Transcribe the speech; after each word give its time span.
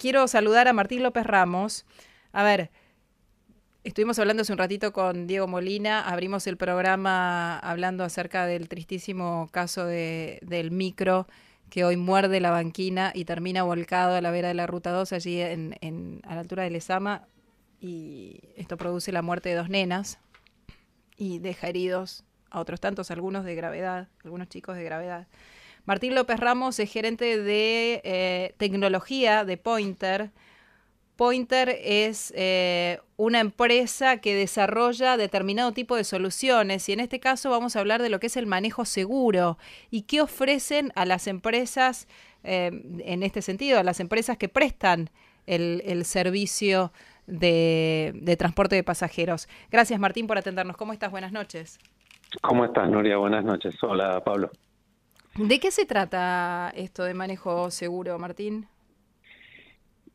quiero 0.00 0.26
saludar 0.26 0.66
a 0.66 0.72
Martín 0.72 1.02
López 1.02 1.26
Ramos. 1.26 1.84
A 2.32 2.42
ver, 2.42 2.70
estuvimos 3.84 4.18
hablando 4.18 4.40
hace 4.40 4.52
un 4.52 4.58
ratito 4.58 4.92
con 4.92 5.26
Diego 5.26 5.46
Molina, 5.46 6.00
abrimos 6.00 6.46
el 6.46 6.56
programa 6.56 7.58
hablando 7.58 8.02
acerca 8.02 8.46
del 8.46 8.68
tristísimo 8.68 9.48
caso 9.52 9.84
de, 9.84 10.40
del 10.42 10.70
micro 10.70 11.28
que 11.68 11.84
hoy 11.84 11.96
muerde 11.96 12.40
la 12.40 12.50
banquina 12.50 13.12
y 13.14 13.26
termina 13.26 13.62
volcado 13.62 14.16
a 14.16 14.20
la 14.22 14.30
vera 14.30 14.48
de 14.48 14.54
la 14.54 14.66
Ruta 14.66 14.90
2, 14.90 15.12
allí 15.12 15.40
en, 15.40 15.76
en, 15.82 16.22
a 16.24 16.34
la 16.34 16.40
altura 16.40 16.64
de 16.64 16.70
Lezama, 16.70 17.28
y 17.78 18.40
esto 18.56 18.76
produce 18.76 19.12
la 19.12 19.22
muerte 19.22 19.50
de 19.50 19.54
dos 19.54 19.68
nenas 19.68 20.18
y 21.16 21.38
deja 21.38 21.68
heridos 21.68 22.24
a 22.50 22.58
otros 22.58 22.80
tantos, 22.80 23.10
algunos 23.10 23.44
de 23.44 23.54
gravedad, 23.54 24.08
algunos 24.24 24.48
chicos 24.48 24.76
de 24.76 24.82
gravedad. 24.82 25.28
Martín 25.90 26.14
López 26.14 26.38
Ramos 26.38 26.78
es 26.78 26.88
gerente 26.88 27.42
de 27.42 28.00
eh, 28.04 28.54
tecnología 28.58 29.44
de 29.44 29.56
Pointer. 29.56 30.30
Pointer 31.16 31.68
es 31.82 32.32
eh, 32.36 33.00
una 33.16 33.40
empresa 33.40 34.18
que 34.18 34.36
desarrolla 34.36 35.16
determinado 35.16 35.72
tipo 35.72 35.96
de 35.96 36.04
soluciones 36.04 36.88
y 36.88 36.92
en 36.92 37.00
este 37.00 37.18
caso 37.18 37.50
vamos 37.50 37.74
a 37.74 37.80
hablar 37.80 38.02
de 38.02 38.08
lo 38.08 38.20
que 38.20 38.28
es 38.28 38.36
el 38.36 38.46
manejo 38.46 38.84
seguro 38.84 39.58
y 39.90 40.02
qué 40.02 40.20
ofrecen 40.20 40.92
a 40.94 41.04
las 41.06 41.26
empresas 41.26 42.06
eh, 42.44 42.70
en 43.00 43.24
este 43.24 43.42
sentido, 43.42 43.80
a 43.80 43.82
las 43.82 43.98
empresas 43.98 44.36
que 44.36 44.48
prestan 44.48 45.10
el, 45.46 46.04
servicio 46.04 46.92
de, 47.26 48.12
de, 48.14 48.36
transporte 48.36 48.76
de 48.76 48.84
pasajeros. 48.84 49.48
Gracias 49.72 49.98
Martín 49.98 50.28
por 50.28 50.38
atendernos. 50.38 50.76
¿Cómo 50.76 50.92
estás? 50.92 51.10
Buenas 51.10 51.32
noches. 51.32 51.80
¿Cómo 52.42 52.64
estás, 52.64 52.88
Nuria? 52.88 53.16
Buenas 53.16 53.44
noches. 53.44 53.74
Hola, 53.82 54.22
Pablo. 54.22 54.52
¿De 55.48 55.58
qué 55.58 55.70
se 55.70 55.86
trata 55.86 56.70
esto 56.76 57.02
de 57.04 57.14
manejo 57.14 57.70
seguro, 57.70 58.18
Martín? 58.18 58.66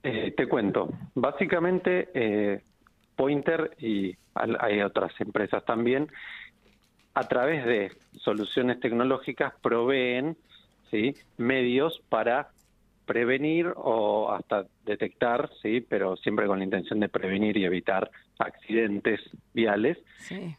Eh, 0.03 0.33
te 0.37 0.47
cuento. 0.47 0.89
Básicamente, 1.15 2.09
eh, 2.13 2.61
Pointer 3.15 3.75
y 3.79 4.15
hay 4.35 4.81
otras 4.81 5.19
empresas 5.19 5.65
también, 5.65 6.11
a 7.15 7.27
través 7.27 7.65
de 7.65 7.91
soluciones 8.19 8.79
tecnológicas 8.79 9.53
proveen 9.61 10.37
¿sí? 10.91 11.15
medios 11.37 12.03
para 12.09 12.49
prevenir 13.07 13.73
o 13.75 14.31
hasta 14.31 14.65
detectar, 14.83 15.49
sí, 15.61 15.81
pero 15.81 16.17
siempre 16.17 16.45
con 16.45 16.59
la 16.59 16.65
intención 16.65 16.99
de 16.99 17.09
prevenir 17.09 17.57
y 17.57 17.65
evitar 17.65 18.11
accidentes 18.37 19.21
viales, 19.53 19.97
sí. 20.19 20.55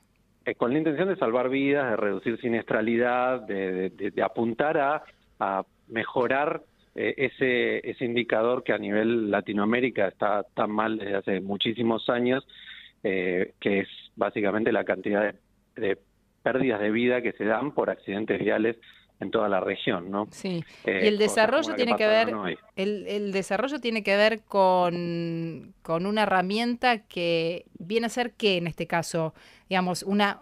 Eh, 0.47 0.55
con 0.55 0.73
la 0.73 0.79
intención 0.79 1.09
de 1.09 1.17
salvar 1.17 1.49
vidas, 1.49 1.91
de 1.91 1.97
reducir 1.97 2.41
siniestralidad, 2.41 3.41
de, 3.41 4.13
apuntar 4.23 4.79
a, 4.79 5.65
mejorar 5.89 6.63
eh, 6.95 7.15
ese, 7.17 7.89
ese 7.89 8.05
indicador 8.05 8.63
que 8.65 8.73
a 8.73 8.79
nivel 8.79 9.31
Latinoamérica 9.31 10.09
está 10.09 10.45
tan 10.55 10.71
mal 10.71 10.99
desde 10.99 11.17
hace 11.17 11.41
muchísimos 11.41 12.09
años, 12.09 12.47
eh, 13.03 13.55
que 13.61 13.81
es 13.81 13.89
básicamente 14.15 14.73
la 14.73 14.85
cantidad 14.85 15.35
de 15.75 15.99
pérdidas 16.43 16.81
de 16.81 16.91
vida 16.91 17.23
que 17.23 17.33
se 17.33 17.45
dan 17.45 17.73
por 17.73 17.91
accidentes 17.91 18.41
viales 18.41 18.77
en 19.21 19.31
toda 19.31 19.49
la 19.49 19.61
región, 19.61 20.11
¿no? 20.11 20.29
Sí. 20.31 20.65
Eh, 20.85 21.01
y 21.05 21.07
el 21.07 21.19
desarrollo 21.19 21.75
tiene 21.75 21.93
que, 21.93 21.99
que 21.99 22.07
ver, 22.07 22.35
el, 22.77 23.07
el, 23.07 23.33
desarrollo 23.33 23.81
tiene 23.81 24.03
que 24.03 24.17
ver 24.17 24.43
con, 24.43 25.73
con 25.83 26.07
una 26.07 26.25
herramienta 26.25 27.07
que 27.07 27.65
viene 27.79 28.07
a 28.07 28.11
ser 28.11 28.33
qué 28.35 28.59
en 28.59 28.67
este 28.67 28.87
caso, 28.87 29.33
digamos, 29.69 30.03
una 30.03 30.41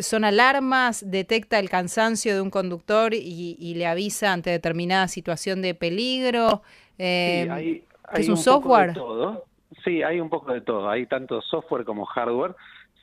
son 0.00 0.24
alarmas, 0.24 1.10
detecta 1.10 1.58
el 1.58 1.70
cansancio 1.70 2.34
de 2.34 2.40
un 2.42 2.50
conductor 2.50 3.14
y, 3.14 3.56
y 3.58 3.74
le 3.74 3.86
avisa 3.86 4.32
ante 4.32 4.50
determinada 4.50 5.08
situación 5.08 5.62
de 5.62 5.74
peligro. 5.74 6.62
Eh, 6.98 7.44
sí, 7.44 7.50
hay, 7.50 7.84
hay 8.04 8.20
¿Es 8.20 8.28
un, 8.28 8.32
un 8.32 8.36
software? 8.36 8.92
todo. 8.92 9.44
Sí, 9.84 10.02
hay 10.02 10.20
un 10.20 10.28
poco 10.28 10.52
de 10.52 10.60
todo. 10.60 10.90
Hay 10.90 11.06
tanto 11.06 11.40
software 11.40 11.84
como 11.84 12.04
hardware. 12.04 12.54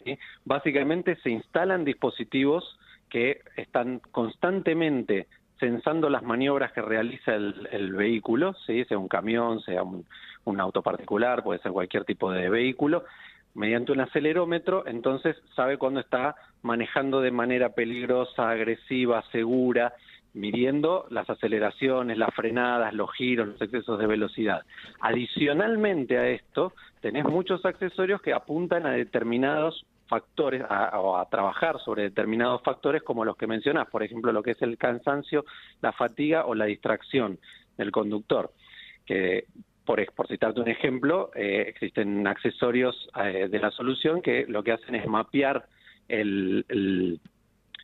¿sí? 0.04 0.18
Básicamente 0.44 1.16
se 1.24 1.32
instalan 1.32 1.86
dispositivos 1.86 2.78
que 3.16 3.40
están 3.56 4.02
constantemente 4.12 5.28
censando 5.58 6.10
las 6.10 6.22
maniobras 6.22 6.74
que 6.74 6.82
realiza 6.82 7.34
el, 7.34 7.94
vehículo, 7.94 8.54
sea 8.66 8.98
un 8.98 9.08
camión, 9.08 9.62
sea 9.62 9.84
un, 9.84 10.06
un, 10.44 10.60
auto 10.60 10.82
particular, 10.82 11.42
puede 11.42 11.62
ser 11.62 11.72
cualquier 11.72 12.04
tipo 12.04 12.30
de 12.30 12.50
vehículo, 12.50 13.06
mediante 13.54 13.94
un 13.94 14.02
acelerómetro, 14.02 14.86
entonces 14.86 15.38
sabe 15.56 15.78
cuándo 15.78 16.02
está 16.02 16.36
manejando 16.62 17.22
de 17.22 17.32
manera 17.32 17.70
peligrosa, 17.70 18.50
agresiva, 18.50 19.24
segura, 19.32 19.94
midiendo 20.34 21.06
las 21.10 21.30
aceleraciones, 21.30 22.18
las 22.18 22.36
frenadas, 22.36 22.94
los 22.94 23.14
giros, 23.14 23.48
los 23.48 23.62
excesos 23.62 23.98
de 23.98 24.08
velocidad. 24.08 24.64
Adicionalmente 25.00 26.18
a 26.18 26.28
esto, 26.28 26.74
tenés 27.00 27.24
muchos 27.24 27.64
accesorios 27.66 28.22
que 28.22 28.34
apuntan 28.34 28.86
a 28.86 28.92
determinados 28.92 29.86
factores 30.08 30.64
a, 30.68 31.22
a 31.22 31.30
trabajar 31.30 31.80
sobre 31.80 32.04
determinados 32.04 32.62
factores 32.64 33.04
como 33.04 33.26
los 33.26 33.38
que 33.38 33.48
mencionás, 33.48 33.88
por 33.90 34.04
ejemplo, 34.04 34.32
lo 34.32 34.44
que 34.44 34.52
es 34.52 34.62
el 34.62 34.78
cansancio, 34.78 35.46
la 35.82 35.92
fatiga 35.94 36.46
o 36.46 36.56
la 36.56 36.66
distracción 36.66 37.40
del 37.78 37.92
conductor, 37.92 38.52
que 39.06 39.46
por, 39.86 40.04
por 40.14 40.28
citarte 40.28 40.60
un 40.60 40.70
ejemplo, 40.70 41.32
eh, 41.36 41.66
existen 41.68 42.26
accesorios 42.28 43.08
eh, 43.24 43.48
de 43.50 43.60
la 43.60 43.72
solución 43.72 44.22
que 44.22 44.46
lo 44.48 44.64
que 44.64 44.74
hacen 44.74 44.96
es 44.96 45.08
mapear 45.08 45.68
el, 46.08 47.20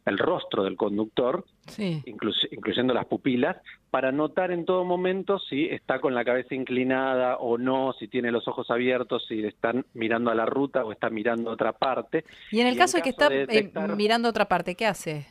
el 0.05 0.17
rostro 0.17 0.63
del 0.63 0.77
conductor, 0.77 1.45
sí. 1.67 2.01
inclu 2.05 2.31
incluyendo 2.51 2.93
las 2.93 3.05
pupilas, 3.05 3.57
para 3.91 4.11
notar 4.11 4.51
en 4.51 4.65
todo 4.65 4.83
momento 4.83 5.39
si 5.39 5.65
está 5.65 5.99
con 5.99 6.15
la 6.15 6.25
cabeza 6.25 6.55
inclinada 6.55 7.37
o 7.37 7.57
no, 7.57 7.93
si 7.93 8.07
tiene 8.07 8.31
los 8.31 8.47
ojos 8.47 8.71
abiertos, 8.71 9.25
si 9.27 9.43
están 9.45 9.85
mirando 9.93 10.31
a 10.31 10.35
la 10.35 10.45
ruta 10.45 10.83
o 10.83 10.91
está 10.91 11.09
mirando 11.09 11.49
a 11.49 11.53
otra 11.53 11.73
parte. 11.73 12.25
Y 12.51 12.61
en 12.61 12.67
el 12.67 12.75
y 12.75 12.77
caso, 12.77 12.97
en 12.97 13.01
de 13.01 13.03
que 13.03 13.09
está 13.09 13.29
de 13.29 13.37
detectar... 13.39 13.89
eh, 13.91 13.95
mirando 13.95 14.27
a 14.27 14.31
otra 14.31 14.45
parte, 14.45 14.75
¿qué 14.75 14.85
hace? 14.87 15.27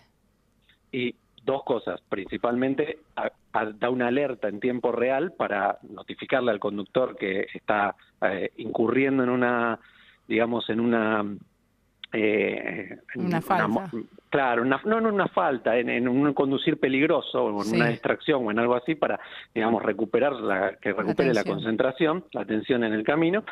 Y 0.93 1.15
dos 1.45 1.65
cosas. 1.65 2.01
Principalmente 2.09 2.99
a, 3.17 3.31
a, 3.53 3.65
da 3.67 3.91
una 3.91 4.09
alerta 4.09 4.49
en 4.49 4.61
tiempo 4.61 4.93
real 4.93 5.33
para 5.33 5.79
notificarle 5.83 6.51
al 6.51 6.61
conductor 6.61 7.17
que 7.17 7.47
está 7.55 7.97
eh, 8.23 8.53
incurriendo 8.59 9.25
en 9.25 9.31
una, 9.31 9.81
digamos, 10.29 10.69
en 10.71 10.81
una 10.81 11.25
eh, 12.13 12.99
una 13.17 13.41
falta. 13.41 13.67
Una, 13.67 13.91
claro, 14.29 14.63
una, 14.63 14.81
no 14.85 14.99
en 14.99 15.07
una 15.07 15.29
falta, 15.29 15.77
en, 15.79 15.89
en, 15.89 16.09
un 16.09 16.33
conducir 16.35 16.79
peligroso, 16.79 17.45
o 17.45 17.63
en 17.63 17.65
sí. 17.65 17.77
una 17.77 17.89
distracción 17.89 18.47
o 18.47 18.51
en 18.51 18.59
algo 18.59 18.75
así 18.75 18.95
para, 18.95 19.21
digamos, 19.55 19.83
recuperar 19.83 20.33
la, 20.35 20.77
que 20.77 20.93
recupere 20.93 21.33
la, 21.33 21.43
la 21.43 21.45
concentración, 21.45 22.25
la 22.33 22.43
atención 22.43 22.85
en 22.85 22.93
el 22.93 23.05
camino. 23.05 23.45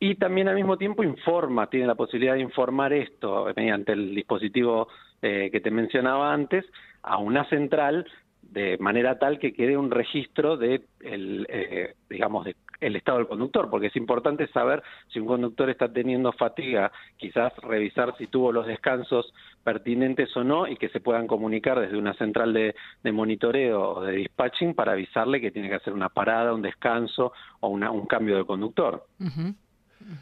Y 0.00 0.16
también 0.16 0.48
al 0.48 0.56
mismo 0.56 0.76
tiempo 0.78 1.04
informa, 1.04 1.68
tiene 1.70 1.86
la 1.86 1.94
posibilidad 1.94 2.34
de 2.34 2.40
informar 2.40 2.92
esto 2.92 3.46
mediante 3.54 3.92
el 3.92 4.16
dispositivo 4.16 4.88
eh, 5.22 5.48
que 5.52 5.60
te 5.60 5.70
mencionaba 5.70 6.32
antes 6.32 6.64
a 7.04 7.18
una 7.18 7.48
central 7.48 8.06
de 8.42 8.76
manera 8.78 9.20
tal 9.20 9.38
que 9.38 9.52
quede 9.52 9.76
un 9.76 9.92
registro 9.92 10.56
de 10.56 10.82
el, 11.00 11.46
eh, 11.48 11.94
digamos 12.10 12.44
de 12.44 12.56
el 12.82 12.96
estado 12.96 13.18
del 13.18 13.28
conductor, 13.28 13.70
porque 13.70 13.86
es 13.86 13.96
importante 13.96 14.46
saber 14.48 14.82
si 15.08 15.20
un 15.20 15.26
conductor 15.26 15.70
está 15.70 15.90
teniendo 15.90 16.32
fatiga, 16.32 16.92
quizás 17.16 17.56
revisar 17.58 18.14
si 18.18 18.26
tuvo 18.26 18.52
los 18.52 18.66
descansos 18.66 19.32
pertinentes 19.64 20.36
o 20.36 20.44
no 20.44 20.66
y 20.66 20.76
que 20.76 20.88
se 20.88 21.00
puedan 21.00 21.26
comunicar 21.26 21.80
desde 21.80 21.96
una 21.96 22.14
central 22.14 22.52
de, 22.52 22.74
de 23.02 23.12
monitoreo 23.12 23.94
o 23.94 24.02
de 24.02 24.12
dispatching 24.12 24.74
para 24.74 24.92
avisarle 24.92 25.40
que 25.40 25.50
tiene 25.50 25.68
que 25.68 25.76
hacer 25.76 25.92
una 25.92 26.08
parada, 26.08 26.52
un 26.52 26.62
descanso 26.62 27.32
o 27.60 27.68
una, 27.68 27.90
un 27.90 28.06
cambio 28.06 28.36
de 28.36 28.44
conductor. 28.44 29.06
Uh 29.20 29.24
-huh. 29.24 29.54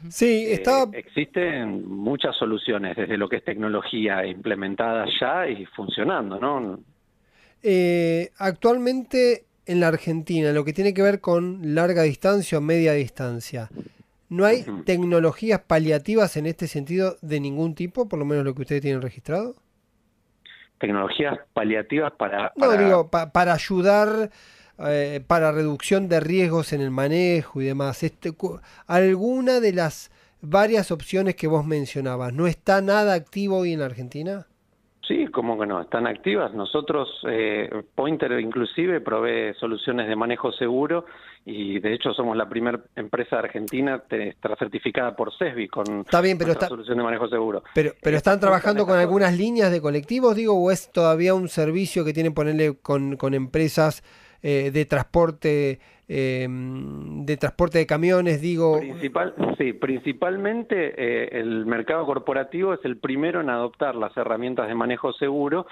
Sí, 0.09 0.45
está... 0.47 0.83
Eh, 0.83 0.99
existen 0.99 1.87
muchas 1.87 2.35
soluciones 2.37 2.95
desde 2.95 3.17
lo 3.17 3.27
que 3.27 3.37
es 3.37 3.43
tecnología 3.43 4.25
implementada 4.25 5.07
ya 5.19 5.47
y 5.47 5.65
funcionando, 5.65 6.39
¿no? 6.39 6.79
Eh, 7.63 8.29
actualmente 8.37 9.45
en 9.65 9.79
la 9.79 9.87
Argentina, 9.87 10.51
lo 10.51 10.65
que 10.65 10.73
tiene 10.73 10.93
que 10.93 11.01
ver 11.01 11.21
con 11.21 11.75
larga 11.75 12.03
distancia 12.03 12.57
o 12.57 12.61
media 12.61 12.93
distancia, 12.93 13.69
¿no 14.29 14.45
hay 14.45 14.65
tecnologías 14.85 15.61
paliativas 15.61 16.37
en 16.37 16.45
este 16.45 16.67
sentido 16.67 17.17
de 17.21 17.39
ningún 17.39 17.75
tipo, 17.75 18.07
por 18.07 18.19
lo 18.19 18.25
menos 18.25 18.43
lo 18.45 18.55
que 18.55 18.61
ustedes 18.61 18.81
tienen 18.81 19.01
registrado? 19.01 19.55
Tecnologías 20.79 21.39
paliativas 21.53 22.11
para... 22.13 22.51
para... 22.53 22.75
No, 22.75 22.83
digo, 22.83 23.09
pa 23.09 23.31
para 23.31 23.53
ayudar 23.53 24.31
eh, 24.79 25.21
para 25.27 25.51
reducción 25.51 26.07
de 26.07 26.19
riesgos 26.19 26.73
en 26.73 26.81
el 26.81 26.89
manejo 26.89 27.61
y 27.61 27.65
demás. 27.65 28.01
Este, 28.01 28.33
¿Alguna 28.87 29.59
de 29.59 29.73
las 29.73 30.11
varias 30.41 30.91
opciones 30.91 31.35
que 31.35 31.47
vos 31.47 31.65
mencionabas 31.65 32.33
no 32.33 32.47
está 32.47 32.81
nada 32.81 33.13
activo 33.13 33.59
hoy 33.59 33.73
en 33.73 33.79
la 33.79 33.85
Argentina? 33.85 34.47
Sí, 35.31 35.31
como 35.31 35.59
que 35.59 35.65
no, 35.65 35.81
están 35.81 36.07
activas. 36.07 36.53
Nosotros, 36.53 37.09
eh, 37.27 37.69
Pointer 37.95 38.39
inclusive, 38.39 39.01
provee 39.01 39.53
soluciones 39.59 40.07
de 40.07 40.15
manejo 40.15 40.51
seguro 40.51 41.05
y 41.45 41.79
de 41.79 41.93
hecho 41.93 42.13
somos 42.13 42.37
la 42.37 42.47
primera 42.47 42.79
empresa 42.95 43.39
argentina 43.39 44.03
certificada 44.59 45.15
por 45.15 45.31
CESBI 45.37 45.67
con 45.67 46.01
está 46.01 46.21
bien, 46.21 46.37
pero 46.37 46.51
está, 46.51 46.67
solución 46.67 46.97
de 46.97 47.03
manejo 47.03 47.27
seguro. 47.27 47.63
Pero, 47.73 47.91
pero 48.01 48.17
¿están 48.17 48.39
trabajando 48.39 48.85
con 48.85 48.97
algunas 48.97 49.37
líneas 49.37 49.71
de 49.71 49.81
colectivos, 49.81 50.35
digo, 50.35 50.53
o 50.53 50.71
es 50.71 50.91
todavía 50.91 51.33
un 51.33 51.49
servicio 51.49 52.05
que 52.05 52.13
tienen 52.13 52.33
ponerle 52.33 52.77
con, 52.81 53.17
con 53.17 53.33
empresas 53.33 54.03
eh, 54.43 54.71
de 54.71 54.85
transporte 54.85 55.79
em, 56.13 57.25
de 57.25 57.37
transporte 57.37 57.77
de 57.77 57.85
camiones, 57.85 58.41
digo. 58.41 58.79
Principal, 58.79 59.33
sí, 59.57 59.71
principalmente 59.71 60.93
eh, 60.97 61.39
el 61.39 61.65
mercado 61.65 62.05
corporativo 62.05 62.73
es 62.73 62.83
el 62.83 62.97
primero 62.97 63.39
en 63.39 63.49
adoptar 63.49 63.95
las 63.95 64.15
herramientas 64.17 64.67
de 64.67 64.75
manejo 64.75 65.13
seguro, 65.13 65.67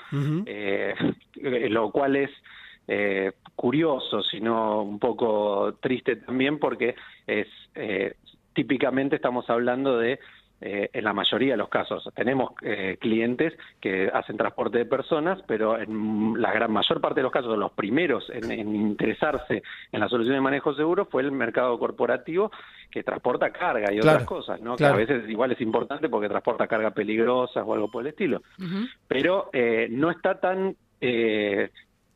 eh, 0.45 0.93
lo 1.69 1.91
cual 1.91 2.15
es 2.15 2.29
eh, 2.87 3.33
curioso, 3.55 4.23
sino 4.23 4.81
un 4.83 4.97
poco 4.97 5.75
triste 5.81 6.15
también 6.15 6.57
porque 6.57 6.95
es 7.27 7.47
típicamente 8.53 9.17
estamos 9.17 9.49
hablando 9.49 9.97
de 9.97 10.19
eh, 10.61 10.89
en 10.91 11.03
la 11.03 11.13
mayoría 11.13 11.53
de 11.53 11.57
los 11.57 11.69
casos. 11.69 12.09
Tenemos 12.13 12.51
eh, 12.61 12.97
clientes 12.99 13.53
que 13.79 14.09
hacen 14.13 14.35
transporte 14.35 14.79
de 14.79 14.85
personas, 14.85 15.39
pero 15.47 15.79
en 15.79 16.41
la 16.41 16.51
gran 16.51 16.71
mayor 16.71 16.99
parte 16.99 17.19
de 17.19 17.23
los 17.23 17.31
casos, 17.31 17.57
los 17.57 17.71
primeros 17.71 18.29
en, 18.29 18.75
interesarse 18.75 19.63
en 19.91 19.99
la 19.99 20.09
solución 20.09 20.35
de 20.35 20.41
manejo 20.41 20.73
seguro 20.73 21.05
fue 21.05 21.21
el 21.21 21.31
mercado 21.31 21.79
corporativo 21.79 22.51
que 22.91 23.03
transporta 23.03 23.51
carga 23.51 23.93
y 23.93 23.99
otras 23.99 24.25
cosas, 24.25 24.59
¿no? 24.61 24.75
que 24.75 24.85
a 24.85 24.93
veces 24.93 25.29
igual 25.29 25.51
es 25.51 25.61
importante 25.61 26.09
porque 26.09 26.27
transporta 26.27 26.67
carga 26.67 26.91
peligrosa 26.91 27.63
o 27.63 27.73
algo 27.73 27.89
por 27.89 28.01
el 28.01 28.07
estilo. 28.07 28.41
Pero 29.07 29.49
eh, 29.53 29.87
no 29.89 30.11
está 30.11 30.39
tan 30.39 30.75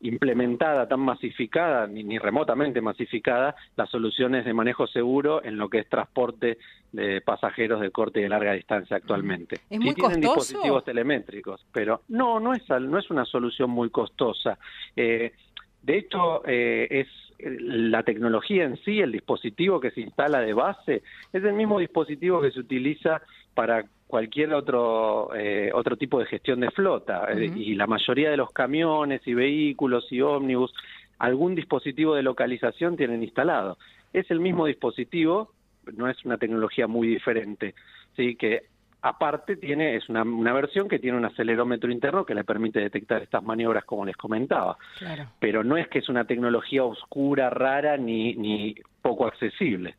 implementada, 0.04 0.86
tan 0.86 1.00
masificada, 1.00 1.86
ni, 1.86 2.18
remotamente 2.18 2.80
masificada, 2.80 3.56
las 3.74 3.88
soluciones 3.90 4.44
de 4.44 4.52
manejo 4.52 4.86
seguro 4.86 5.42
en 5.42 5.56
lo 5.56 5.68
que 5.68 5.78
es 5.80 5.88
transporte 5.88 6.58
de 6.92 7.22
pasajeros 7.22 7.80
de 7.80 7.90
corte 7.90 8.20
y 8.20 8.24
de 8.24 8.28
larga 8.28 8.52
distancia 8.52 8.98
actualmente. 8.98 9.56
¿Es 9.70 9.80
muy 9.80 9.94
tienen 9.94 10.20
dispositivos 10.20 10.84
telemétricos, 10.84 11.66
pero 11.72 12.02
no, 12.08 12.38
no 12.38 12.52
es, 12.52 12.62
no 12.68 12.98
es 12.98 13.10
una 13.10 13.24
solución 13.24 13.70
muy 13.70 13.88
costosa. 13.88 14.58
Eh, 14.94 15.32
de 15.82 15.98
hecho, 15.98 16.42
eh, 16.46 16.86
es 16.90 17.08
la 17.38 18.02
tecnología 18.02 18.64
en 18.64 18.76
sí, 18.84 19.00
el 19.00 19.10
dispositivo 19.10 19.80
que 19.80 19.90
se 19.90 20.02
instala 20.02 20.40
de 20.40 20.52
base, 20.52 21.02
es 21.32 21.44
el 21.44 21.54
mismo 21.54 21.78
dispositivo 21.78 22.42
que 22.42 22.50
se 22.50 22.60
utiliza 22.60 23.22
para 23.54 23.86
cualquier 24.06 24.54
otro 24.54 25.34
eh, 25.34 25.70
otro 25.72 25.96
tipo 25.96 26.18
de 26.18 26.26
gestión 26.26 26.60
de 26.60 26.70
flota 26.70 27.26
y 27.34 27.74
la 27.74 27.86
mayoría 27.86 28.30
de 28.30 28.36
los 28.36 28.50
camiones 28.52 29.22
y 29.26 29.34
vehículos 29.34 30.06
y 30.10 30.20
ómnibus 30.20 30.72
algún 31.18 31.54
dispositivo 31.54 32.14
de 32.14 32.22
localización 32.22 32.96
tienen 32.96 33.22
instalado. 33.22 33.78
Es 34.12 34.30
el 34.30 34.40
mismo 34.40 34.66
dispositivo 34.66 35.50
no 35.96 36.08
es 36.08 36.24
una 36.24 36.38
tecnología 36.38 36.86
muy 36.86 37.08
diferente 37.08 37.74
sí 38.16 38.36
que 38.36 38.62
aparte 39.02 39.56
tiene 39.56 39.96
es 39.96 40.08
una, 40.08 40.22
una 40.22 40.52
versión 40.54 40.88
que 40.88 40.98
tiene 40.98 41.18
un 41.18 41.26
acelerómetro 41.26 41.90
interno 41.90 42.24
que 42.24 42.34
le 42.34 42.42
permite 42.42 42.80
detectar 42.80 43.22
estas 43.22 43.42
maniobras 43.42 43.84
como 43.84 44.06
les 44.06 44.16
comentaba. 44.16 44.78
Pero 45.38 45.62
no 45.62 45.76
es 45.76 45.88
que 45.88 45.98
es 45.98 46.08
una 46.08 46.24
tecnología 46.24 46.84
oscura 46.84 47.50
rara 47.50 47.98
ni 47.98 48.34
ni 48.34 48.74
poco 49.02 49.26
accesible 49.26 49.96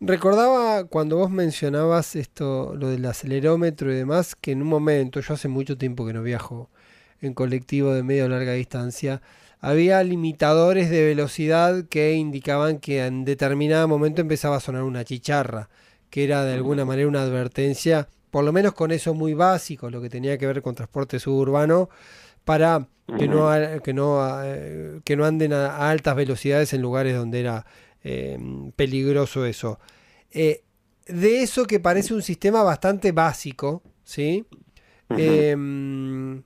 Recordaba 0.00 0.84
cuando 0.84 1.16
vos 1.16 1.30
mencionabas 1.30 2.16
esto, 2.16 2.74
lo 2.76 2.88
del 2.88 3.06
acelerómetro 3.06 3.90
y 3.90 3.94
demás, 3.94 4.36
que 4.36 4.52
en 4.52 4.60
un 4.60 4.68
momento, 4.68 5.20
yo 5.20 5.32
hace 5.32 5.48
mucho 5.48 5.78
tiempo 5.78 6.06
que 6.06 6.12
no 6.12 6.22
viajo 6.22 6.68
en 7.22 7.32
colectivo 7.32 7.94
de 7.94 8.02
medio 8.02 8.26
o 8.26 8.28
larga 8.28 8.52
distancia, 8.52 9.22
había 9.58 10.02
limitadores 10.02 10.90
de 10.90 11.06
velocidad 11.06 11.86
que 11.88 12.12
indicaban 12.12 12.78
que 12.78 13.06
en 13.06 13.24
determinado 13.24 13.88
momento 13.88 14.20
empezaba 14.20 14.56
a 14.56 14.60
sonar 14.60 14.82
una 14.82 15.02
chicharra, 15.02 15.70
que 16.10 16.24
era 16.24 16.44
de 16.44 16.52
alguna 16.52 16.84
manera 16.84 17.08
una 17.08 17.22
advertencia, 17.22 18.08
por 18.30 18.44
lo 18.44 18.52
menos 18.52 18.74
con 18.74 18.90
eso 18.90 19.14
muy 19.14 19.32
básico, 19.32 19.88
lo 19.88 20.02
que 20.02 20.10
tenía 20.10 20.36
que 20.36 20.46
ver 20.46 20.60
con 20.60 20.74
transporte 20.74 21.18
suburbano, 21.18 21.88
para 22.44 22.86
que 23.18 23.28
no, 23.28 23.48
que 23.82 23.94
no, 23.94 24.44
eh, 24.44 25.00
que 25.04 25.16
no 25.16 25.24
anden 25.24 25.54
a 25.54 25.88
altas 25.88 26.14
velocidades 26.16 26.74
en 26.74 26.82
lugares 26.82 27.16
donde 27.16 27.40
era 27.40 27.64
eh, 28.08 28.38
peligroso 28.76 29.44
eso. 29.46 29.80
Eh, 30.30 30.62
de 31.08 31.42
eso 31.42 31.66
que 31.66 31.80
parece 31.80 32.14
un 32.14 32.22
sistema 32.22 32.62
bastante 32.62 33.10
básico, 33.10 33.82
¿sí? 34.04 34.46
Em, 35.08 36.44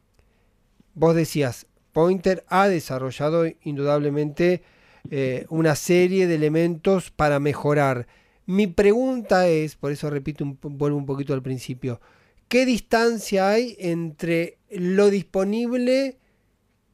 vos 0.95 1.15
decías, 1.15 1.67
Pointer 1.93 2.45
ha 2.49 2.67
desarrollado 2.67 3.45
indudablemente 3.63 4.63
eh, 5.11 5.45
una 5.51 5.75
serie 5.75 6.27
de 6.27 6.37
elementos 6.37 7.11
para 7.11 7.39
mejorar. 7.41 8.07
Mi 8.47 8.67
pregunta 8.67 9.47
es, 9.47 9.77
por 9.77 9.93
eso 9.93 10.09
repito, 10.09 10.45
un, 10.45 10.59
vuelvo 10.63 10.97
un 10.97 11.05
poquito 11.05 11.35
al 11.35 11.43
principio, 11.43 12.01
¿qué 12.49 12.65
distancia 12.65 13.51
hay 13.51 13.77
entre 13.79 14.57
lo 14.71 15.11
disponible 15.11 16.17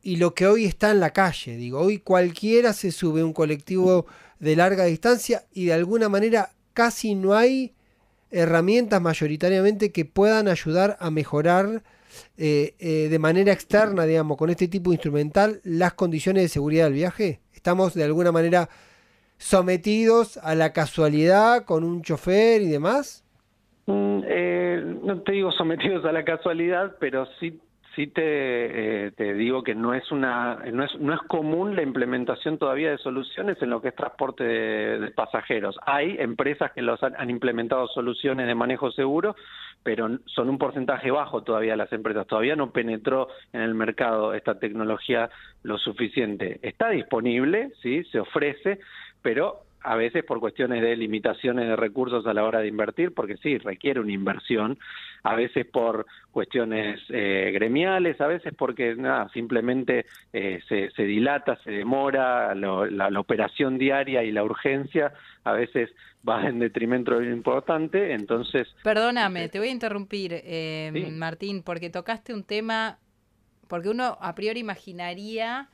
y 0.03 0.17
lo 0.17 0.35
que 0.35 0.49
hoy 0.49 0.65
está 0.65 0.91
en 0.91 0.99
la 0.99 1.13
calle? 1.13 1.57
Digo, 1.57 1.79
hoy 1.79 1.99
cualquiera 1.99 2.73
se 2.73 2.91
sube 2.91 3.21
a 3.21 3.25
un 3.25 3.33
colectivo 3.33 4.07
de 4.39 4.57
larga 4.57 4.85
distancia 4.85 5.43
y 5.53 5.67
de 5.67 5.75
alguna 5.75 6.09
manera 6.09 6.51
casi 6.75 7.15
no 7.15 7.35
hay 7.35 7.75
herramientas 8.31 9.01
mayoritariamente 9.01 9.93
que 9.93 10.05
puedan 10.05 10.49
ayudar 10.49 10.97
a 11.01 11.11
mejorar 11.11 11.83
eh, 12.39 12.75
eh, 12.79 13.09
de 13.09 13.19
manera 13.19 13.53
externa, 13.53 14.05
digamos, 14.05 14.37
con 14.37 14.51
este 14.51 14.69
tipo 14.69 14.93
instrumental, 14.93 15.61
las 15.65 15.95
condiciones 15.95 16.45
de 16.45 16.49
seguridad 16.49 16.85
del 16.85 16.95
viaje? 16.95 17.41
¿Estamos 17.55 17.95
de 17.95 18.05
alguna 18.05 18.33
manera 18.33 18.69
sometidos 19.39 20.39
a 20.39 20.55
la 20.55 20.73
casualidad 20.73 21.65
con 21.65 21.85
un 21.85 22.03
chofer 22.03 22.63
y 22.63 22.69
demás? 22.69 23.25
Mm, 23.87 24.21
eh, 24.27 24.97
no 25.03 25.21
te 25.23 25.33
digo 25.33 25.53
sometidos 25.53 26.05
a 26.05 26.13
la 26.13 26.25
casualidad, 26.25 26.97
pero 26.99 27.27
sí 27.39 27.61
sí 27.97 28.07
te, 28.09 29.07
eh, 29.07 29.11
te 29.13 29.33
digo 29.33 29.63
que 29.65 29.75
no 29.75 29.95
es 29.95 30.13
una 30.13 30.57
no 30.71 30.85
es, 30.85 30.95
no 31.01 31.15
es 31.15 31.21
común 31.23 31.75
la 31.75 31.83
implementación 31.83 32.59
todavía 32.59 32.91
de 32.91 32.99
soluciones 32.99 33.61
en 33.63 33.71
lo 33.71 33.81
que 33.81 33.89
es 33.89 33.95
transporte 33.95 34.45
de, 34.45 35.11
pasajeros. 35.13 35.77
Hay 35.87 36.17
empresas 36.19 36.73
que 36.73 36.83
los 36.83 37.03
han, 37.03 37.31
implementado 37.31 37.89
soluciones 37.89 38.47
de 38.47 38.55
manejo 38.55 38.91
seguro, 38.93 39.35
pero 39.83 40.09
son 40.27 40.51
un 40.51 40.59
porcentaje 40.59 41.11
bajo 41.11 41.43
todavía 41.43 41.75
las 41.75 41.93
empresas. 41.93 42.27
Todavía 42.27 42.55
no 42.55 42.71
penetró 42.71 43.29
en 43.53 43.63
el 43.63 43.75
mercado 43.75 44.35
esta 44.35 44.59
tecnología 44.59 45.31
lo 45.63 45.79
suficiente. 45.79 46.61
Está 46.63 46.91
disponible, 46.91 47.73
sí, 47.83 48.05
se 48.05 48.21
ofrece, 48.21 48.79
pero 49.23 49.66
a 49.87 49.95
veces 49.95 50.25
por 50.25 50.41
cuestiones 50.41 50.83
de 50.83 50.97
limitaciones 50.97 51.69
de 51.69 51.77
recursos 51.77 52.27
a 52.27 52.35
la 52.35 52.43
hora 52.43 52.59
de 52.59 52.67
invertir, 52.67 53.15
porque 53.15 53.37
sí, 53.37 53.57
requiere 53.59 54.01
una 54.01 54.13
inversión, 54.13 54.79
a 55.23 55.37
veces 55.37 55.65
por 55.65 56.07
cuestiones 56.33 57.01
eh, 57.09 57.53
gremiales, 57.55 58.21
a 58.21 58.27
veces 58.27 58.53
porque 58.59 58.97
nada, 58.97 59.29
simplemente 59.33 60.07
eh, 60.33 60.61
se, 60.69 60.91
se, 60.91 61.05
dilata, 61.05 61.57
se 61.63 61.71
demora, 61.71 62.53
la, 62.57 63.21
operación 63.21 63.79
diaria 63.79 64.25
y 64.25 64.33
la 64.33 64.43
urgencia 64.43 65.13
a 65.45 65.53
veces 65.53 65.91
va 66.29 66.49
en 66.49 66.59
detrimento 66.59 67.17
de 67.17 67.27
lo 67.27 67.33
importante, 67.33 68.13
entonces... 68.13 68.67
Perdóname, 68.83 69.45
eh, 69.45 69.49
te 69.49 69.61
voy 69.61 69.69
a 69.69 69.73
interrumpir, 69.73 70.33
eh, 70.33 71.13
Martín, 71.13 71.63
porque 71.63 71.91
tocaste 71.91 72.35
un 72.35 72.43
tema, 72.43 72.99
porque 73.69 73.89
uno 73.89 74.19
a 74.21 74.35
priori 74.35 74.59
imaginaría 74.59 75.69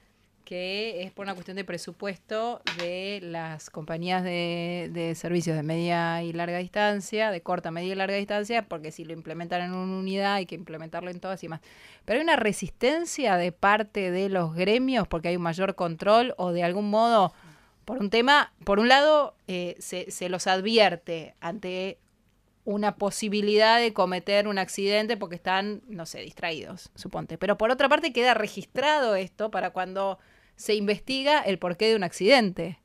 que 0.45 1.03
es 1.03 1.13
por 1.13 1.25
una 1.25 1.35
cuestión 1.35 1.57
de 1.57 1.65
presupuesto 1.65 2.61
de 2.79 3.21
las 3.23 3.71
compañías 3.71 4.23
de, 4.25 5.13
servicios 5.17 5.57
de 5.57 5.63
media 5.63 6.23
y 6.23 6.33
larga 6.33 6.59
distancia, 6.59 7.31
de 7.31 7.41
corta, 7.41 7.71
media 7.71 7.93
y 7.93 7.95
larga 7.95 8.17
distancia, 8.17 8.63
porque 8.69 8.93
si 8.93 9.05
lo 9.05 9.13
implementan 9.13 9.63
en 9.63 9.73
una 9.73 9.99
unidad 9.99 10.35
hay 10.35 10.47
que 10.47 10.55
implementarlo 10.55 11.11
en 11.11 11.21
todas 11.21 11.43
y 11.45 11.49
más. 11.49 11.61
Pero 12.05 12.19
hay 12.19 12.25
una 12.25 12.37
resistencia 12.37 13.37
de 13.37 13.53
parte 13.53 14.11
de 14.11 14.29
los 14.29 14.55
gremios 14.55 15.09
porque 15.09 15.29
hay 15.29 15.37
un 15.37 15.43
mayor 15.43 15.75
control 15.75 16.35
o 16.37 16.53
de 16.53 16.63
algún 16.63 16.91
modo, 16.91 17.33
por 17.85 17.99
un 17.99 18.11
tema, 18.11 18.53
por 18.65 18.79
un 18.79 18.89
lado, 18.89 19.35
eh, 19.47 19.77
se, 19.79 20.11
se 20.11 20.29
los 20.29 20.47
advierte 20.47 21.35
ante 21.41 21.99
una 22.65 22.97
posibilidad 22.97 23.81
de 23.81 23.93
cometer 23.93 24.47
un 24.47 24.59
accidente 24.59 25.17
porque 25.17 25.37
están, 25.37 25.83
no 25.89 26.07
sé, 26.07 26.21
distraídos, 26.21 26.91
suponte. 26.95 27.39
Pero 27.39 27.59
por 27.59 27.71
otra 27.71 27.89
parte 27.89 28.13
queda 28.13 28.35
registrado 28.35 29.15
esto 29.15 29.51
para 29.51 29.71
cuando 29.71 30.19
se 30.57 30.75
investiga 30.75 31.41
el 31.41 31.59
porqué 31.59 31.89
de 31.89 31.97
un 31.97 32.05
accidente. 32.05 32.79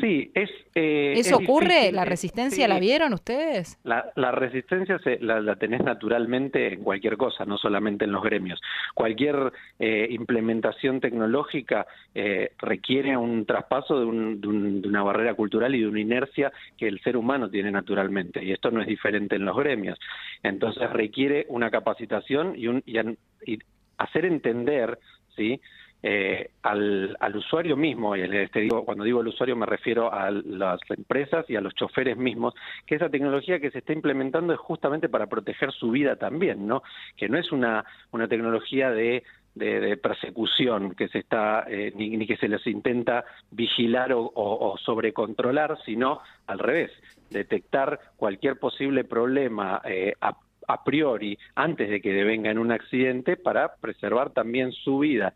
Sí, 0.00 0.32
es... 0.34 0.50
Eh, 0.74 1.14
¿Eso 1.16 1.36
ocurre? 1.36 1.92
¿La 1.92 2.04
resistencia 2.04 2.66
la 2.66 2.80
vieron 2.80 3.12
ustedes? 3.12 3.78
La, 3.84 4.10
la 4.16 4.32
resistencia 4.32 4.98
se, 4.98 5.20
la, 5.20 5.54
tenés 5.54 5.84
naturalmente 5.84 6.72
en 6.72 6.82
cualquier 6.82 7.16
cosa, 7.16 7.44
no 7.44 7.58
solamente 7.58 8.04
en 8.04 8.10
los 8.10 8.24
gremios. 8.24 8.60
Cualquier 8.94 9.52
eh, 9.78 10.08
implementación 10.10 10.98
tecnológica 11.00 11.86
eh, 12.12 12.50
requiere 12.58 13.16
un 13.16 13.46
traspaso 13.46 14.00
de, 14.00 14.06
una 14.06 15.02
barrera 15.04 15.34
cultural 15.34 15.76
y 15.76 15.82
de 15.82 15.86
una 15.86 16.00
inercia 16.00 16.52
que 16.76 16.88
el 16.88 17.00
ser 17.02 17.16
humano 17.16 17.48
tiene 17.48 17.70
naturalmente, 17.70 18.42
y 18.42 18.50
esto 18.50 18.72
no 18.72 18.80
es 18.80 18.88
diferente 18.88 19.36
en 19.36 19.44
los 19.44 19.56
gremios. 19.56 19.98
Entonces 20.42 20.90
requiere 20.90 21.46
una 21.48 21.70
capacitación 21.70 22.54
y, 22.56 22.66
un, 22.66 22.82
y 22.86 23.58
hacer 23.98 24.24
entender, 24.24 24.98
¿sí?, 25.36 25.60
eh, 26.06 26.50
al, 26.62 27.16
al, 27.18 27.36
usuario 27.36 27.76
mismo, 27.76 28.14
y 28.14 28.20
este, 28.20 28.60
digo, 28.60 28.84
cuando 28.84 29.04
digo 29.04 29.22
el 29.22 29.28
usuario 29.28 29.56
me 29.56 29.64
refiero 29.64 30.12
a 30.12 30.30
las 30.30 30.78
empresas 30.90 31.48
y 31.48 31.56
a 31.56 31.62
los 31.62 31.74
choferes 31.74 32.18
mismos, 32.18 32.52
que 32.86 32.96
esa 32.96 33.08
tecnología 33.08 33.58
que 33.58 33.70
se 33.70 33.78
está 33.78 33.94
implementando 33.94 34.52
es 34.52 34.60
justamente 34.60 35.08
para 35.08 35.28
proteger 35.28 35.72
su 35.72 35.90
vida 35.90 36.16
también, 36.16 36.66
¿no? 36.66 36.82
Que 37.16 37.30
no 37.30 37.38
es 37.38 37.50
una, 37.52 37.86
una 38.12 38.28
tecnología 38.28 38.90
de 38.90 39.22
de, 39.54 39.96
persecución 39.96 40.94
que 40.94 41.08
se 41.08 41.20
está 41.20 41.64
eh, 41.68 41.92
ni, 41.94 42.26
que 42.26 42.36
se 42.36 42.48
les 42.48 42.66
intenta 42.66 43.24
vigilar 43.50 44.12
o, 44.12 44.30
o, 44.34 44.76
sobrecontrolar, 44.78 45.78
sino 45.84 46.20
al 46.46 46.58
revés, 46.58 46.90
detectar 47.30 48.00
cualquier 48.16 48.58
posible 48.58 49.04
problema 49.04 49.80
eh, 49.84 50.14
a, 50.20 50.36
priori 50.84 51.38
antes 51.54 51.88
de 51.88 52.00
que 52.00 52.12
devenga 52.12 52.50
en 52.50 52.58
un 52.58 52.72
accidente 52.72 53.36
para 53.36 53.76
preservar 53.76 54.30
también 54.30 54.72
su 54.72 54.98
vida. 54.98 55.34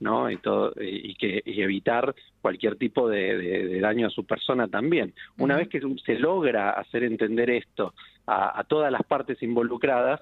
¿No? 0.00 0.30
Y, 0.30 0.36
todo, 0.38 0.72
y, 0.80 1.14
que, 1.14 1.42
y 1.44 1.62
evitar 1.62 2.14
cualquier 2.40 2.76
tipo 2.76 3.08
de, 3.08 3.80
daño 3.80 4.06
a 4.06 4.10
su 4.10 4.24
persona 4.24 4.68
también. 4.68 5.14
Una 5.38 5.56
vez 5.56 5.68
que 5.68 5.80
se 6.04 6.18
logra 6.18 6.70
hacer 6.70 7.04
entender 7.04 7.50
esto 7.50 7.94
a, 8.26 8.58
a 8.58 8.64
todas 8.64 8.92
las 8.92 9.02
partes 9.04 9.42
involucradas, 9.42 10.20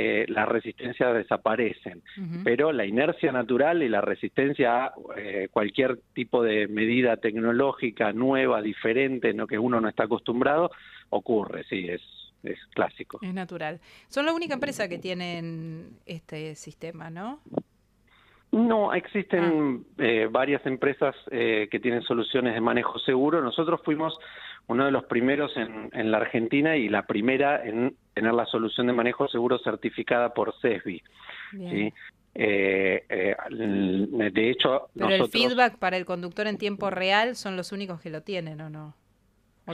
eh, 0.00 0.26
las 0.28 0.46
resistencias 0.46 1.12
desaparecen. 1.12 2.04
Pero 2.44 2.70
la 2.70 2.86
inercia 2.86 3.32
natural 3.32 3.82
y 3.82 3.88
la 3.88 4.00
resistencia 4.00 4.84
a 4.84 4.94
eh, 5.16 5.48
cualquier 5.50 5.98
tipo 6.14 6.40
de 6.40 6.68
medida 6.68 7.16
tecnológica 7.16 8.12
nueva, 8.12 8.62
diferente, 8.62 9.30
en 9.30 9.38
lo 9.38 9.48
que 9.48 9.58
uno 9.58 9.80
no 9.80 9.88
está 9.88 10.04
acostumbrado, 10.04 10.70
ocurre, 11.10 11.64
sí, 11.68 11.88
es, 11.88 12.00
es 12.44 12.58
clásico. 12.74 13.18
Es 13.22 13.34
natural. 13.34 13.80
Son 14.06 14.24
la 14.24 14.32
única 14.32 14.54
empresa 14.54 14.88
que 14.88 14.98
tienen 14.98 15.98
este 16.06 16.54
sistema, 16.54 17.10
¿no? 17.10 17.40
No, 18.66 18.92
existen 18.92 19.84
ah. 19.98 20.02
eh, 20.02 20.28
varias 20.30 20.64
empresas 20.66 21.14
eh, 21.30 21.68
que 21.70 21.80
tienen 21.80 22.02
soluciones 22.02 22.54
de 22.54 22.60
manejo 22.60 22.98
seguro. 22.98 23.42
Nosotros 23.42 23.80
fuimos 23.84 24.18
uno 24.66 24.84
de 24.84 24.90
los 24.90 25.04
primeros 25.04 25.56
en, 25.56 25.90
en, 25.92 26.10
la 26.10 26.18
Argentina 26.18 26.76
y 26.76 26.88
la 26.88 27.06
primera 27.06 27.64
en 27.64 27.96
tener 28.14 28.34
la 28.34 28.46
solución 28.46 28.86
de 28.86 28.92
manejo 28.92 29.28
seguro 29.28 29.58
certificada 29.58 30.34
por 30.34 30.54
CESBI. 30.60 31.02
¿sí? 31.52 31.92
Eh, 32.34 33.04
eh, 33.08 33.36
de 33.50 34.50
hecho, 34.50 34.90
pero 34.94 35.08
el 35.08 35.28
feedback 35.28 35.78
para 35.78 35.96
el 35.96 36.04
conductor 36.04 36.46
en 36.46 36.58
tiempo 36.58 36.90
real 36.90 37.34
son 37.34 37.56
los 37.56 37.72
únicos 37.72 38.00
que 38.00 38.10
lo 38.10 38.22
tienen, 38.22 38.60
¿o 38.60 38.70
no? 38.70 38.94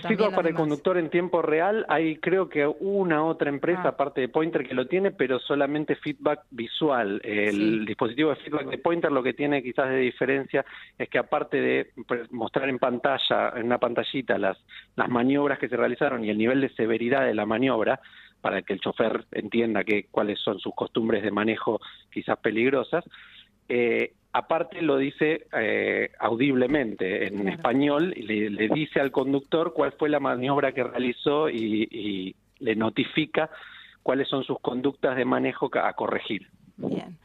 Feedback 0.01 0.35
para 0.35 0.49
el 0.49 0.55
conductor 0.55 0.99
en 0.99 1.09
tiempo 1.09 1.43
real, 1.43 1.87
hay 1.89 2.17
creo 2.17 2.49
que 2.49 2.67
una 2.67 3.25
otra 3.25 3.49
empresa, 3.49 3.83
ah. 3.85 3.89
aparte 3.89 4.21
de 4.21 4.29
Pointer, 4.29 4.67
que 4.67 4.75
lo 4.75 4.87
tiene, 4.87 5.11
pero 5.11 5.39
solamente 5.39 5.97
feedback 5.97 6.41
visual. 6.51 7.21
El 7.25 7.85
dispositivo 7.85 8.31
de 8.31 8.37
feedback 8.37 8.67
de 8.67 8.79
Pointer 8.79 9.13
lo 9.13 9.23
que 9.23 9.35
tiene 9.35 9.63
quizás 9.63 9.89
de 9.89 9.99
diferencia 9.99 10.65
es 10.99 11.09
que 11.09 11.19
aparte 11.19 11.61
de 11.61 11.91
mostrar 12.31 12.69
en 12.69 12.79
pantalla, 12.79 13.53
en 13.57 13.67
una 13.67 13.79
pantallita, 13.79 14.39
las, 14.39 14.59
las 14.97 15.09
maniobras 15.09 15.59
que 15.59 15.69
se 15.69 15.77
realizaron 15.77 16.25
y 16.25 16.31
el 16.31 16.39
nivel 16.39 16.61
de 16.61 16.71
severidad 16.71 17.25
de 17.25 17.35
la 17.35 17.47
maniobra, 17.47 18.01
para 18.41 18.61
que 18.61 18.75
el 18.75 18.81
chofer 18.81 19.25
entienda 19.33 19.85
que, 19.85 20.07
cuáles 20.11 20.39
son 20.39 20.59
sus 20.59 20.75
costumbres 20.75 21.23
de 21.23 21.31
manejo 21.31 21.81
quizás 22.11 22.37
peligrosas, 22.39 23.03
eh, 23.69 24.13
aparte 24.35 24.83
lo 24.83 24.99
dice 24.99 25.47
eh, 25.57 26.11
audiblemente 26.19 27.29
en 27.29 27.49
español 27.49 28.13
y 28.17 28.23
le, 28.23 28.69
dice 28.69 29.01
al 29.01 29.13
conductor 29.13 29.73
cuál 29.73 29.93
fue 29.93 30.09
la 30.09 30.19
maniobra 30.19 30.73
que 30.73 30.83
realizó 30.83 31.49
y, 31.49 32.35
le 32.61 32.77
notifica 32.77 33.51
cuáles 34.03 34.29
son 34.29 34.43
sus 34.45 34.59
conductas 34.61 35.17
de 35.17 35.25
manejo 35.25 35.71
a 35.75 35.93
corregir. 35.93 36.49
Bien. 36.77 37.19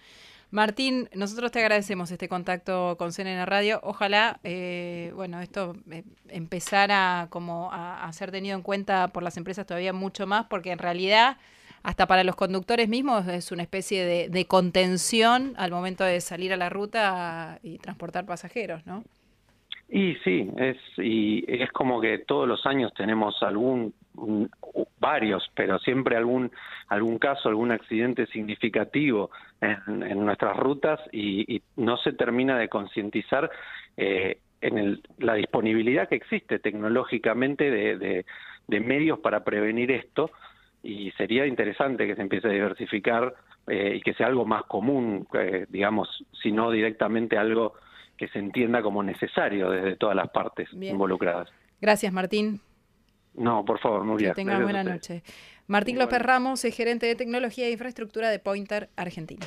Martín, 0.52 1.08
nosotros 1.14 1.52
te 1.52 1.60
agradecemos 1.60 2.12
este 2.12 2.28
contacto 2.28 2.96
con 2.98 3.14
CNN 3.14 3.46
Radio. 3.46 3.80
Ojalá, 3.84 4.40
eh, 4.44 5.12
bueno, 5.16 5.40
esto 5.40 5.76
eh, 5.92 6.04
empezara 6.28 7.28
como 7.30 7.72
a, 7.72 8.04
a, 8.04 8.12
ser 8.12 8.32
tenido 8.32 8.58
en 8.58 8.64
cuenta 8.64 9.10
por 9.10 9.24
las 9.24 9.38
empresas 9.38 9.66
todavía 9.66 9.94
mucho 9.94 10.26
más, 10.26 10.48
porque 10.48 10.72
en 10.72 10.80
realidad 10.80 11.38
hasta 11.84 12.08
para 12.08 12.24
los 12.24 12.36
conductores 12.36 12.90
mismos 12.90 13.28
es 13.28 13.52
una 13.52 13.64
especie 13.64 14.30
de, 14.30 14.46
contención 14.46 15.54
al 15.58 15.72
momento 15.72 16.04
de 16.04 16.22
salir 16.22 16.54
a 16.54 16.58
la 16.58 16.70
ruta 16.70 17.60
y 17.64 17.78
transportar 17.78 18.26
pasajeros, 18.26 18.86
¿no? 18.86 19.04
Y 19.92 20.16
sí, 20.24 20.50
es, 20.58 20.78
y 20.98 21.44
es 21.48 21.72
como 21.72 22.00
que 22.00 22.20
todos 22.20 22.48
los 22.48 22.66
años 22.68 22.94
tenemos 22.94 23.42
algún, 23.42 23.94
varios, 25.00 25.50
pero 25.56 25.80
siempre 25.80 26.16
algún, 26.16 26.52
algún 26.88 27.18
caso, 27.18 27.50
algún 27.50 27.72
accidente 27.72 28.28
significativo 28.28 29.32
en, 29.62 30.26
nuestras 30.26 30.56
rutas 30.58 31.00
y, 31.12 31.62
no 31.76 31.98
se 31.98 32.14
termina 32.14 32.58
de 32.58 32.70
concientizar 32.70 33.50
eh, 33.98 34.38
en 34.62 34.78
el, 34.78 35.02
la 35.18 35.34
disponibilidad 35.34 36.08
que 36.08 36.16
existe 36.16 36.60
tecnológicamente 36.60 37.72
de, 37.72 38.26
de 38.68 38.80
medios 38.80 39.20
para 39.20 39.44
prevenir 39.44 39.92
esto 39.92 40.30
y 40.84 41.12
sería 41.12 41.46
interesante 41.46 42.08
que 42.08 42.16
se 42.16 42.22
empiece 42.22 42.48
a 42.48 42.52
diversificar 42.52 43.34
eh, 43.68 43.96
y 43.98 44.02
que 44.02 44.14
sea 44.14 44.28
algo 44.28 44.46
más 44.46 44.64
común, 44.64 45.28
eh, 45.34 45.66
digamos, 45.70 46.24
si 46.42 46.52
no 46.52 46.72
directamente 46.72 47.38
algo 47.38 47.74
que 48.18 48.28
se 48.30 48.40
entienda 48.40 48.82
como 48.82 49.04
necesario 49.04 49.70
desde 49.70 49.96
todas 49.96 50.16
las 50.16 50.30
partes 50.30 50.70
involucradas. 50.74 51.50
Gracias, 51.80 52.12
Martín. 52.12 52.60
No, 53.34 53.64
por 53.64 53.80
favor, 53.80 54.04
muy 54.04 54.18
bien. 54.18 54.32
Que 54.32 54.36
tengas 54.36 54.62
buena 54.62 54.84
noche. 54.84 55.24
Martín 55.68 56.00
López 56.00 56.22
Ramos 56.22 56.66
es 56.66 56.76
gerente 56.76 57.06
de 57.06 57.16
tecnología 57.16 57.68
e 57.68 57.72
infraestructura 57.72 58.30
de 58.30 58.40
Pointer, 58.40 58.90
Argentina. 58.96 59.46